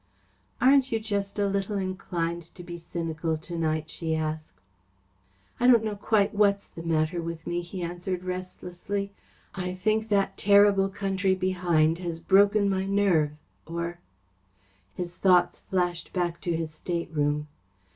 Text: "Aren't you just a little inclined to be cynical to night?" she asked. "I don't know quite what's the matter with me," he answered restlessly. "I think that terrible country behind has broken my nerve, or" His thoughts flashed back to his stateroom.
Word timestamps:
"Aren't 0.59 0.91
you 0.91 0.99
just 0.99 1.37
a 1.37 1.45
little 1.45 1.77
inclined 1.77 2.41
to 2.55 2.63
be 2.63 2.79
cynical 2.79 3.37
to 3.37 3.55
night?" 3.55 3.87
she 3.91 4.15
asked. 4.15 4.49
"I 5.59 5.67
don't 5.67 5.83
know 5.83 5.95
quite 5.95 6.33
what's 6.33 6.65
the 6.65 6.81
matter 6.81 7.21
with 7.21 7.45
me," 7.45 7.61
he 7.61 7.83
answered 7.83 8.23
restlessly. 8.23 9.11
"I 9.53 9.75
think 9.75 10.09
that 10.09 10.37
terrible 10.39 10.89
country 10.89 11.35
behind 11.35 11.99
has 11.99 12.19
broken 12.19 12.67
my 12.67 12.87
nerve, 12.87 13.33
or" 13.67 13.99
His 14.97 15.15
thoughts 15.15 15.59
flashed 15.69 16.11
back 16.13 16.41
to 16.41 16.55
his 16.57 16.73
stateroom. 16.73 17.47